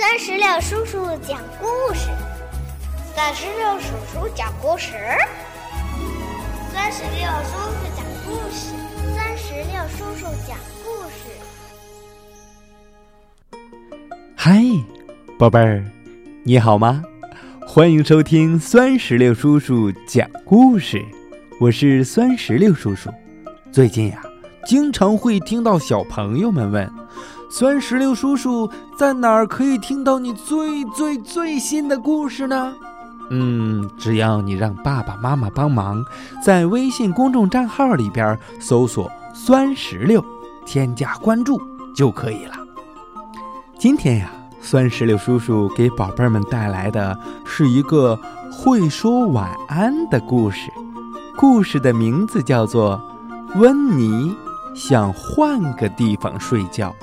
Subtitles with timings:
[0.00, 2.08] 三十六叔叔讲故事，
[3.14, 4.94] 三十六叔叔讲故事，
[6.72, 8.72] 三十六叔叔讲故事，
[9.14, 11.28] 三十六叔叔讲故事。
[14.34, 14.62] 嗨，
[15.38, 15.84] 宝贝儿，
[16.44, 17.04] 你好吗？
[17.66, 21.04] 欢迎收听酸石榴叔叔讲故事，
[21.60, 23.10] 我是酸石榴叔叔。
[23.70, 24.22] 最近呀，
[24.64, 26.90] 经常会听到小朋友们问。
[27.52, 32.72] 酸石榴叔叔在哪儿可以听到你最最最新的故事呢？
[33.30, 36.04] 嗯，只要你让爸爸妈妈帮忙，
[36.42, 40.24] 在微信公众账号里边搜索“酸石榴”，
[40.64, 41.60] 添加关注
[41.94, 42.54] 就可以了。
[43.76, 44.30] 今天呀，
[44.60, 48.16] 酸石榴叔叔给宝贝们带来的是一个
[48.52, 50.70] 会说晚安的故事，
[51.36, 53.00] 故事的名字叫做
[53.58, 54.36] 《温妮
[54.72, 56.94] 想换个地方睡觉》。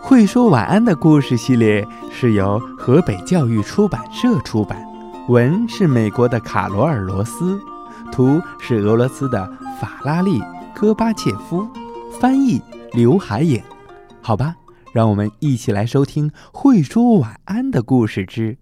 [0.00, 4.82] 会说晚安的故事系列是由河北教育出版社出版，
[5.28, 7.60] 文是美国的卡罗尔·罗斯，
[8.10, 9.46] 图是俄罗斯的
[9.80, 10.40] 法拉利·
[10.74, 11.68] 戈巴切夫，
[12.18, 12.60] 翻译
[12.92, 13.62] 刘海影。
[14.22, 14.56] 好吧，
[14.92, 18.56] 让我们一起来收听《会说晚安的故事之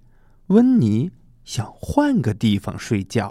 [0.48, 1.10] 温妮
[1.44, 3.28] 想换个地方睡觉》。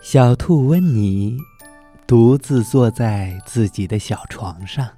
[0.00, 1.36] 小兔温妮。
[2.06, 4.88] 独自坐在自己的小床上，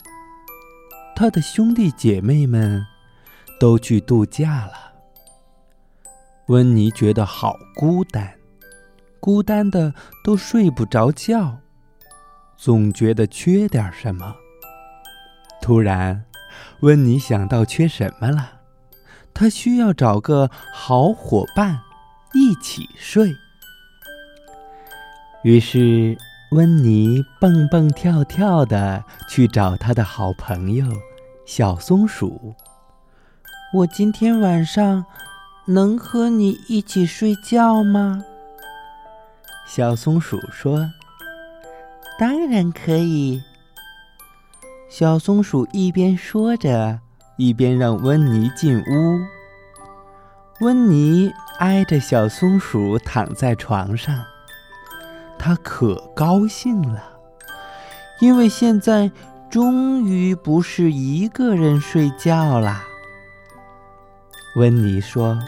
[1.16, 2.84] 他的兄弟姐妹们
[3.58, 4.72] 都去度假了。
[6.48, 8.34] 温妮觉得好孤单，
[9.20, 11.56] 孤单的都睡不着觉，
[12.58, 14.36] 总觉得缺点什么。
[15.62, 16.26] 突然，
[16.80, 18.60] 温妮想到缺什么了，
[19.32, 21.80] 她需要找个好伙伴
[22.34, 23.34] 一起睡。
[25.42, 26.18] 于是。
[26.50, 30.86] 温妮蹦蹦跳跳的去找他的好朋友
[31.44, 32.54] 小松鼠。
[33.74, 35.04] 我今天晚上
[35.66, 38.24] 能和你一起睡觉吗？
[39.66, 40.90] 小松鼠说
[42.18, 43.42] ：“当然可以。”
[44.88, 46.98] 小松鼠一边说着，
[47.36, 49.20] 一边让温妮进屋。
[50.60, 54.24] 温妮挨着小松鼠躺在床上。
[55.48, 57.02] 他可高兴了，
[58.20, 59.10] 因为现在
[59.48, 62.84] 终于不是一个人睡觉啦。
[64.56, 65.38] 温妮说：“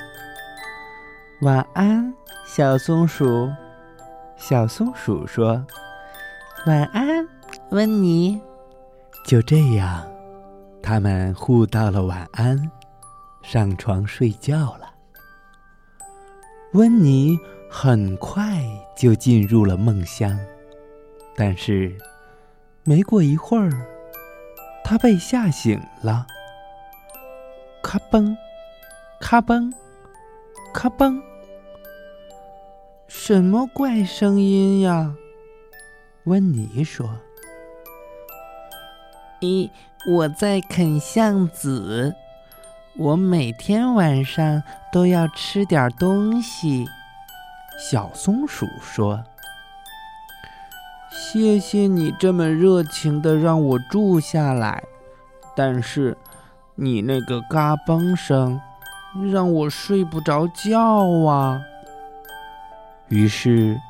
[1.44, 2.14] 晚安，
[2.46, 3.52] 小松鼠。”
[4.40, 5.62] 小松鼠说
[6.66, 7.28] ：“晚安，
[7.68, 8.40] 温妮。”
[9.28, 10.02] 就这样，
[10.82, 12.70] 他们互道了晚安，
[13.42, 14.94] 上床睡觉了。
[16.72, 17.38] 温妮。
[17.72, 18.60] 很快
[18.97, 20.36] 就进入了梦乡，
[21.36, 21.97] 但是
[22.82, 23.70] 没过一会儿，
[24.82, 26.26] 他被吓醒了。
[27.80, 28.36] 咔嘣，
[29.20, 29.72] 咔嘣，
[30.75, 31.22] 咔嘣，
[33.06, 35.14] 什么怪声音呀？
[36.25, 37.09] 温妮说
[39.41, 39.70] ：“咦，
[40.09, 42.14] 我在啃橡子，
[42.98, 44.60] 我每天晚上
[44.92, 46.84] 都要吃点东西。”
[47.82, 49.24] 小松鼠说
[51.10, 54.84] ：“谢谢你这么热情的让我住下来，
[55.56, 56.14] 但是
[56.74, 58.60] 你那个嘎嘣声
[59.32, 60.78] 让我睡不着觉
[61.26, 61.58] 啊。”
[63.08, 63.80] 于是，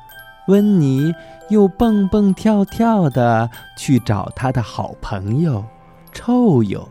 [0.47, 1.13] 温妮
[1.49, 5.65] 又蹦蹦跳跳的去找他的好朋友
[6.13, 6.87] 臭鼬。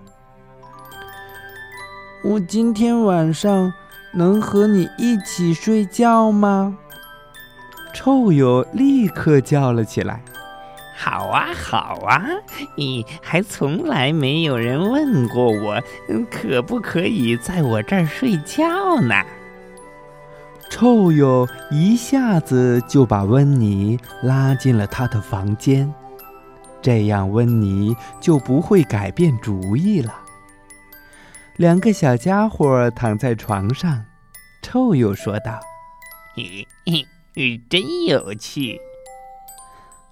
[2.23, 3.73] 我今天晚上
[4.13, 6.77] 能和你一起睡觉吗？
[7.93, 10.23] 臭鼬立刻叫了起来
[10.97, 12.23] ：“好啊，好啊！
[12.77, 15.81] 你还从来没有人问过我，
[16.31, 19.15] 可不可以在我这儿睡觉呢？”
[20.71, 25.93] 臭鼬一下子就把温妮拉进了他的房间，
[26.81, 30.15] 这样温妮就不会改变主意了。
[31.57, 34.05] 两个小家伙躺在床上，
[34.63, 35.59] 臭鼬说道
[37.35, 38.81] ：“嘿嘿。”真有趣。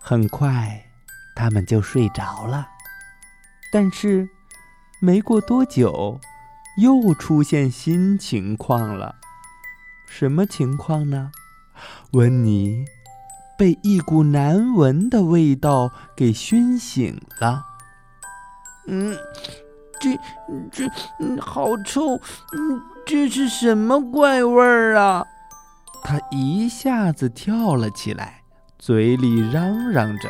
[0.00, 0.87] 很快，
[1.35, 2.69] 他们就睡着了。
[3.70, 4.29] 但是，
[5.00, 6.19] 没过多久，
[6.81, 9.17] 又出现新情况了。
[10.06, 11.31] 什么情况呢？
[12.12, 12.87] 温妮
[13.59, 17.67] 被一股难闻的味道给熏醒了。
[18.87, 19.14] 嗯，
[20.00, 20.19] 这
[20.73, 20.88] 这，
[21.43, 22.17] 好臭！
[22.53, 25.26] 嗯，这是什么怪味儿啊？
[26.03, 28.43] 他一下子跳了起来，
[28.79, 30.29] 嘴里嚷嚷着。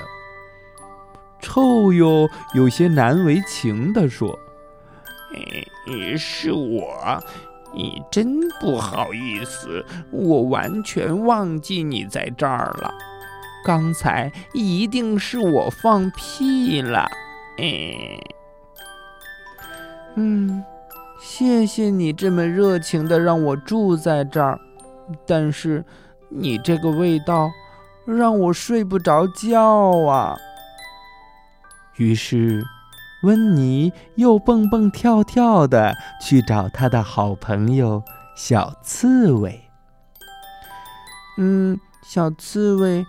[1.40, 4.36] 臭鼬有些难为情地说
[5.34, 7.22] ：“哎，是我，
[7.72, 12.92] 你真不好意思，我完全忘记你在这儿了。
[13.64, 17.08] 刚才一定是我放屁了。
[17.58, 18.18] 哎，
[20.16, 20.64] 嗯，
[21.20, 24.58] 谢谢你这么热情的让我住在这儿，
[25.26, 25.84] 但是
[26.28, 27.50] 你这个味道
[28.04, 30.36] 让我睡不着觉啊。
[31.96, 32.64] 于是。
[33.24, 38.00] 温妮又蹦蹦跳跳的去找他的好朋友
[38.36, 39.60] 小刺猬。
[41.36, 43.04] 嗯，小刺猬，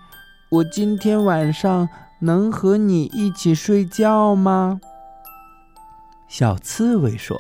[0.50, 1.88] 我今天晚上
[2.22, 4.82] 能和你一起睡觉吗？
[6.28, 7.40] 小刺猬说：“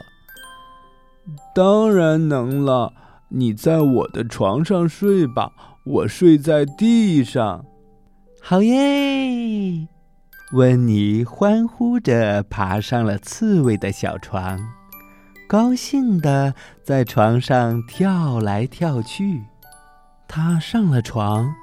[1.56, 2.94] 当然能了，
[3.30, 5.52] 你在我的床上睡吧，
[5.86, 7.66] 我睡在地上。”
[8.42, 9.88] 好耶！
[10.54, 14.60] 温妮欢呼着爬上了刺猬的小床，
[15.48, 19.44] 高兴地在床上跳来跳去。
[20.28, 21.54] 他上了床，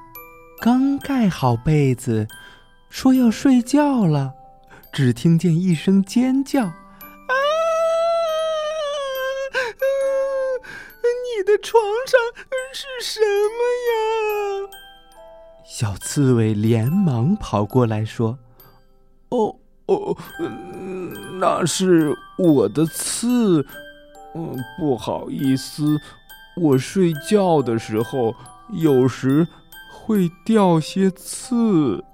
[0.60, 2.28] 刚盖好被子，
[2.88, 4.32] 说要睡觉了，
[4.92, 6.70] 只听见一声尖叫
[11.66, 12.20] ：“床上
[12.72, 13.58] 是什么
[13.90, 14.70] 呀？”
[15.66, 18.38] 小刺猬连忙跑过来说。
[19.30, 20.16] 哦哦，
[21.40, 23.66] 那是我的刺。
[24.34, 25.98] 嗯，不好意思，
[26.56, 28.34] 我睡觉的时候
[28.70, 29.48] 有时
[29.90, 32.04] 会掉些刺。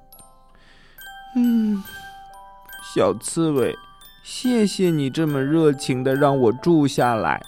[1.36, 1.82] 嗯，
[2.94, 3.76] 小刺猬，
[4.22, 7.42] 谢谢你这么热情的让我住下来，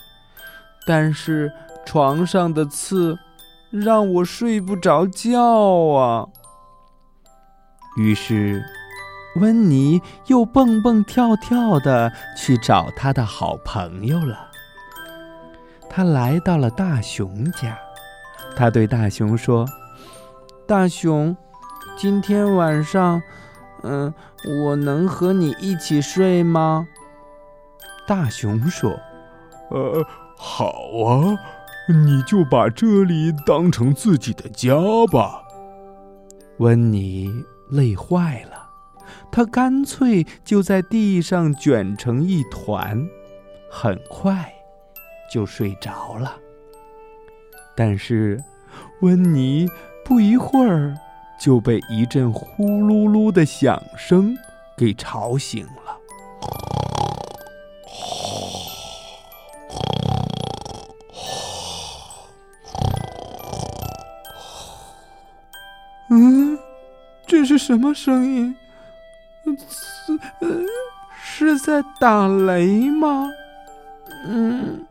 [0.87, 1.53] 但是
[1.95, 3.17] 床上的刺
[3.71, 6.27] 让我睡不着觉啊。
[7.97, 8.61] 于是。
[9.41, 14.49] 温妮又蹦蹦跳跳的去找他的好朋友了。
[15.91, 17.77] 他来到了大熊家，
[18.55, 19.67] 他对大熊说
[20.69, 21.37] ：“大熊，
[21.97, 23.21] 今天晚上，
[23.83, 24.15] 嗯，
[24.67, 26.87] 我能和你一起睡吗？”
[28.07, 28.97] 大熊说
[29.75, 30.07] ：“呃，
[30.39, 30.71] 好
[31.09, 31.35] 啊，
[31.89, 34.75] 你就把这里当成自己的家
[35.11, 35.43] 吧。”
[36.59, 38.63] 温妮累坏了。
[39.31, 43.05] 他干脆就在地上卷成一团，
[43.69, 44.53] 很快
[45.31, 46.37] 就睡着了。
[47.77, 48.43] 但是，
[49.01, 49.69] 温妮
[50.05, 50.95] 不一会儿
[51.41, 54.37] 就被一阵呼噜噜的响声
[54.77, 55.84] 给吵醒了。
[67.65, 68.55] 什么声音？
[69.47, 70.49] 是，呃
[71.23, 73.27] 是在打雷吗？
[74.27, 74.85] 嗯，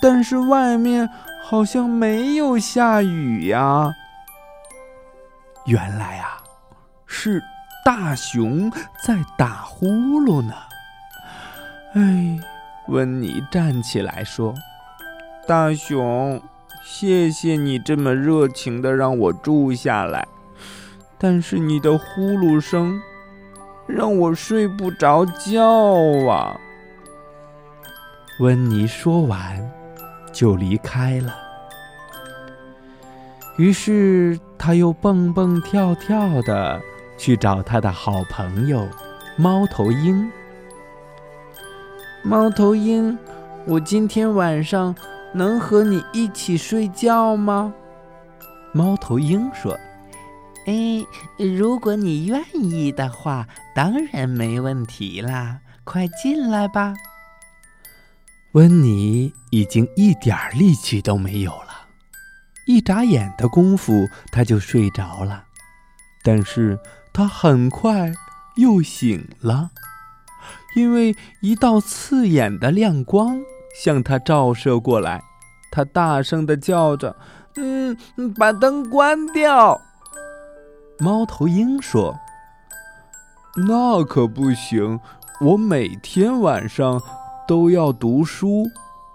[0.00, 1.06] 但是外面
[1.42, 3.92] 好像没有下雨呀。
[5.66, 6.42] 原来啊，
[7.06, 7.42] 是
[7.84, 8.70] 大熊
[9.04, 10.54] 在打呼噜呢。
[11.92, 12.38] 哎，
[12.88, 14.54] 温妮站起来说
[15.46, 16.40] ：“大熊，
[16.82, 20.26] 谢谢你这么热情的让我住下来，
[21.24, 23.00] 但是你的呼噜声……”
[23.86, 25.62] 让我睡不着觉
[26.26, 26.58] 啊！
[28.40, 29.70] 温妮说完，
[30.32, 31.34] 就离开了。
[33.58, 36.80] 于是他又蹦蹦跳跳的
[37.18, 38.88] 去找他的好朋友
[39.36, 40.30] 猫头鹰。
[42.22, 43.18] 猫头鹰，
[43.66, 44.94] 我今天晚上
[45.34, 47.72] 能和你一起睡觉吗？
[48.72, 49.78] 猫头鹰说。
[50.66, 51.06] 哎，
[51.36, 55.60] 如果你愿意的话，当然没问题啦！
[55.84, 56.94] 快进来吧。
[58.52, 61.88] 温妮已经一点力气都没有了，
[62.66, 65.44] 一眨眼的功夫，他就睡着了。
[66.22, 66.78] 但是
[67.12, 68.14] 他很快
[68.56, 69.70] 又醒了，
[70.74, 73.38] 因为一道刺眼的亮光
[73.78, 75.22] 向他照射过来，
[75.70, 77.14] 他大声的叫着
[77.56, 77.94] ：“嗯，
[78.38, 79.78] 把灯关掉。”
[80.98, 82.18] 猫头鹰说
[83.66, 85.00] ：“那可不行，
[85.40, 87.02] 我每天晚上
[87.48, 88.64] 都要读书，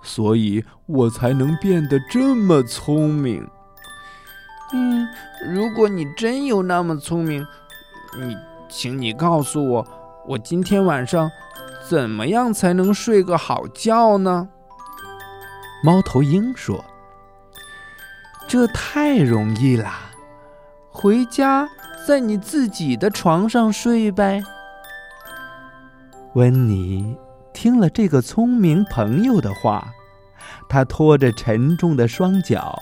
[0.04, 3.48] 所以我才能变得这么聪明。”
[4.74, 5.08] 嗯，
[5.48, 7.46] 如果你真有那么聪明，
[8.20, 8.36] 你，
[8.68, 9.88] 请你告诉我，
[10.28, 11.32] 我今天晚上
[11.88, 14.50] 怎么样才能睡个好觉呢？
[15.82, 16.84] 猫头鹰说
[18.48, 20.02] ：“这太容易啦。”
[21.02, 21.66] 回家，
[22.06, 24.44] 在你自己的床上睡呗。
[26.34, 27.16] 温妮
[27.54, 29.94] 听了这个聪明朋友的话，
[30.68, 32.78] 他拖着沉重的双脚，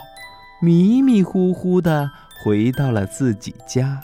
[0.64, 2.10] 迷迷糊糊的
[2.44, 4.02] 回到了自己家。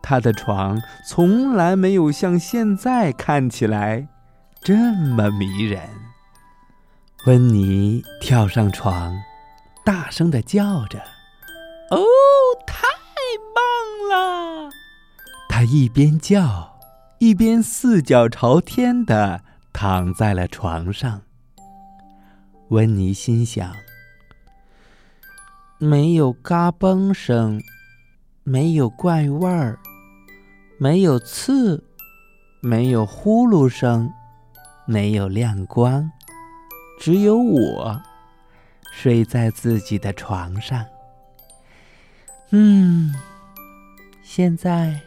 [0.00, 4.08] 他的床从来没有像现在看起来
[4.62, 5.82] 这么迷人。
[7.26, 9.14] 温妮跳上床，
[9.84, 10.98] 大声的叫着
[11.92, 12.00] ：“哦，
[12.66, 12.86] 太
[13.30, 14.70] 太棒了！”
[15.48, 16.80] 他一边叫，
[17.18, 21.22] 一边四脚朝天的躺在了床上。
[22.70, 23.72] 温妮心想
[25.78, 27.62] ：“没有嘎嘣声，
[28.42, 29.78] 没有怪味儿。”
[30.82, 31.84] 没有刺，
[32.62, 34.10] 没有呼噜声，
[34.86, 36.10] 没有亮光，
[36.98, 38.00] 只有我
[38.90, 40.82] 睡在自己的床上。
[42.52, 43.14] 嗯，
[44.22, 45.00] 现在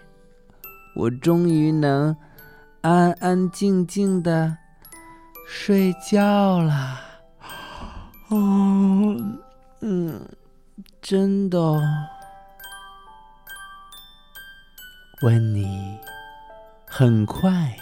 [0.95, 2.15] 我终于能
[2.81, 4.57] 安安静静的
[5.45, 6.99] 睡觉了。
[8.29, 9.17] 哦，
[9.81, 10.25] 嗯，
[11.01, 11.59] 真的。
[15.23, 15.97] 温妮
[16.85, 17.75] 很快